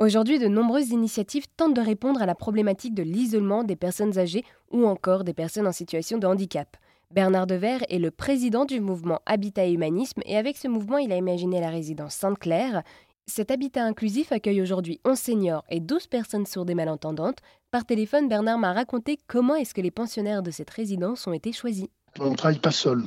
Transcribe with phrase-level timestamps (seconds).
[0.00, 4.44] Aujourd'hui, de nombreuses initiatives tentent de répondre à la problématique de l'isolement des personnes âgées
[4.70, 6.76] ou encore des personnes en situation de handicap.
[7.10, 11.10] Bernard Dever est le président du mouvement Habitat et Humanisme et avec ce mouvement, il
[11.10, 12.84] a imaginé la résidence Sainte-Claire.
[13.26, 17.38] Cet habitat inclusif accueille aujourd'hui 11 seniors et 12 personnes sourdes et malentendantes.
[17.72, 21.50] Par téléphone, Bernard m'a raconté comment est-ce que les pensionnaires de cette résidence ont été
[21.52, 21.88] choisis.
[22.20, 23.02] On ne travaille pas seul.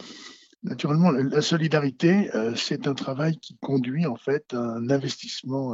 [0.63, 5.73] Naturellement, la solidarité, euh, c'est un travail qui conduit en fait à un investissement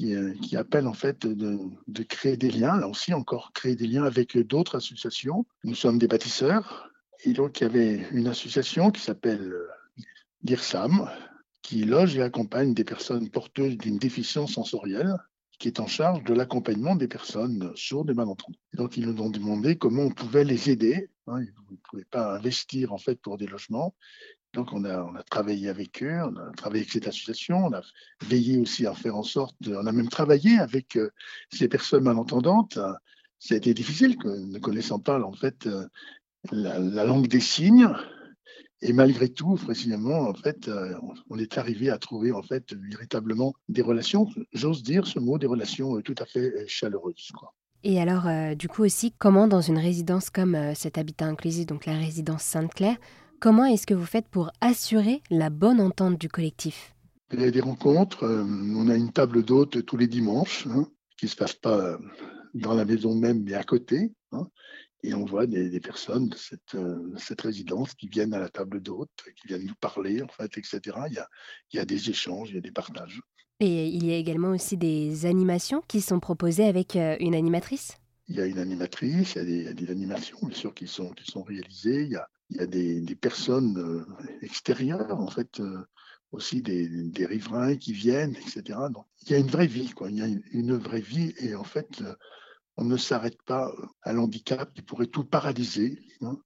[0.00, 3.86] euh, euh, qui, appelle en fait de, créer des liens, là aussi encore créer des
[3.86, 5.46] liens avec d'autres associations.
[5.64, 6.90] Nous sommes des bâtisseurs,
[7.24, 9.52] et donc il y avait une association qui s'appelle
[10.44, 11.08] l'IRSAM,
[11.62, 15.16] qui loge et accompagne des personnes porteuses d'une déficience sensorielle,
[15.58, 18.58] qui est en charge de l'accompagnement des personnes sourdes et malentendantes.
[18.74, 21.08] donc ils nous ont demandé comment on pouvait les aider.
[21.28, 21.40] Hein.
[21.40, 23.94] ils ne pouvaient pas investir en fait pour des logements.
[24.54, 27.80] Donc, on a, travaillé avec eux, on a travaillé avec cette association, on a
[28.22, 31.10] veillé aussi à faire en sorte, on a même travaillé avec euh,
[31.50, 32.78] ces personnes malentendantes.
[33.38, 35.86] Ça a été difficile, ne connaissant pas en fait euh,
[36.52, 37.88] la, langue des signes.
[38.82, 40.92] Et malgré tout, précisément, en fait, euh,
[41.30, 45.46] on est arrivé à trouver en fait véritablement des relations, j'ose dire ce mot, des
[45.46, 47.32] relations tout à fait chaleureuses.
[47.84, 51.96] Et alors, du coup aussi, comment dans une résidence comme cet habitat inclusif, donc la
[51.96, 52.96] résidence Sainte-Claire,
[53.42, 56.94] Comment est-ce que vous faites pour assurer la bonne entente du collectif?
[57.32, 58.22] Il y a des rencontres.
[58.22, 61.76] Euh, on a une table d'hôtes tous les dimanches, hein, qui ne se passe pas
[61.76, 61.98] euh,
[62.54, 64.12] dans la maison même, mais à côté.
[64.30, 64.46] Hein.
[65.02, 66.36] et on voit des, personnes de
[66.76, 70.56] euh, cette, résidence qui viennent à la table d'hôtes, qui viennent nous parler, en fait,
[70.56, 70.80] etc.
[71.08, 71.28] Il y, a,
[71.72, 73.20] il y a des échanges, il y a des partages.
[73.58, 77.98] Et il y a également aussi des animations qui sont proposées avec une animatrice?
[78.32, 81.30] Il y a une animatrice, il y a des, animations, bien sûr, qui sont, qui
[81.30, 82.04] sont réalisées.
[82.04, 84.06] Il y a, il y a des, personnes euh,
[84.40, 85.84] extérieures, en fait, euh,
[86.30, 88.78] aussi des, riverains qui viennent, etc.
[88.90, 90.10] Donc, il y a une vraie vie, quoi.
[90.10, 92.14] Il y a une, vraie vie et en fait, euh,
[92.78, 95.98] on ne s'arrête pas à l'handicap qui pourrait tout paralyser.
[96.22, 96.38] Hein.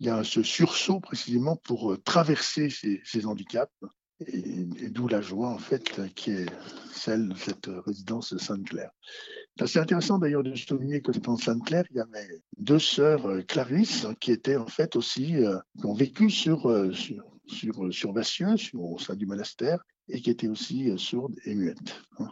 [0.00, 3.72] Il y a ce sursaut précisément pour traverser ces, handicaps
[4.26, 6.50] et, d'où la joie, en fait, qui est
[6.92, 8.90] celle de cette résidence Sainte-Claire.
[9.66, 14.06] C'est intéressant d'ailleurs de souligner que dans Sainte-Claire, il y avait deux sœurs euh, Clarisse
[14.18, 18.54] qui étaient en fait aussi, euh, qui ont vécu sur, euh, sur, sur, sur Vassieux,
[18.74, 22.02] au sein du monastère, et qui étaient aussi sourdes et muettes.
[22.18, 22.28] Hein.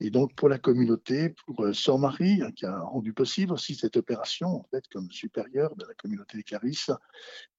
[0.00, 3.96] Et donc pour la communauté, pour Sœur Marie, hein, qui a rendu possible aussi cette
[3.96, 6.90] opération, en fait, comme supérieure de la communauté des Clarisses,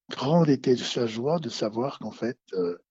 [0.10, 2.38] grande était sa joie de savoir qu'en fait,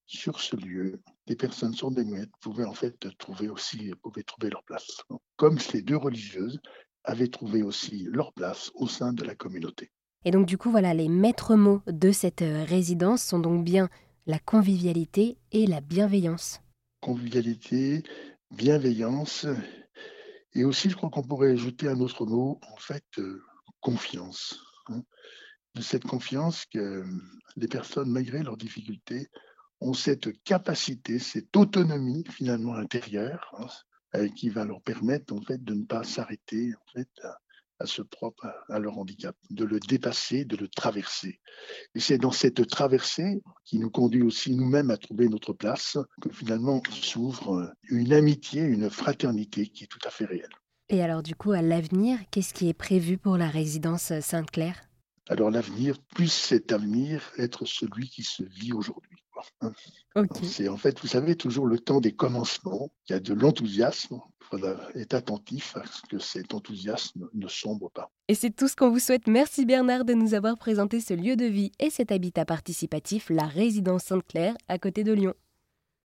[0.06, 4.50] sur ce lieu, des personnes sourdes et muettes pouvaient en fait trouver aussi pouvaient trouver
[4.50, 5.03] leur place,
[5.37, 6.60] comme ces deux religieuses
[7.04, 9.91] avaient trouvé aussi leur place au sein de la communauté.
[10.25, 13.88] Et donc du coup, voilà, les maîtres mots de cette euh, résidence sont donc bien
[14.26, 16.60] la convivialité et la bienveillance.
[17.00, 18.03] Convivialité,
[18.50, 19.47] bienveillance,
[20.56, 23.42] et aussi, je crois qu'on pourrait ajouter un autre mot, en fait, euh,
[23.81, 24.59] confiance.
[24.86, 25.03] Hein.
[25.75, 27.04] De cette confiance que
[27.56, 29.28] les personnes, malgré leurs difficultés,
[29.81, 33.66] ont cette capacité, cette autonomie finalement intérieure hein,
[34.16, 37.09] euh, qui va leur permettre en fait de ne pas s'arrêter en fait
[37.78, 41.41] à, ce propre à leur handicap, de le dépasser, de le traverser.
[41.94, 46.31] Et c'est dans cette traversée qui nous conduit aussi nous-mêmes à trouver notre place que
[46.31, 50.54] finalement s'ouvre une amitié, une fraternité qui est tout à fait réelle.
[50.88, 54.81] Et alors du coup, à l'avenir, qu'est-ce qui est prévu pour la résidence Sainte-Claire?
[55.28, 59.16] Alors l'avenir, plus cet avenir être celui qui se vit aujourd'hui.
[60.42, 62.91] C'est en fait, vous savez, toujours le temps des commencements.
[63.08, 64.20] Il y a de l'enthousiasme.
[64.41, 68.10] Il faudra être attentif à ce que cet enthousiasme ne sombre pas.
[68.28, 69.26] Et c'est tout ce qu'on vous souhaite.
[69.26, 73.47] Merci Bernard de nous avoir présenté ce lieu de vie et cet habitat participatif, la
[73.47, 75.34] résidence Sainte-Claire, à côté de Lyon.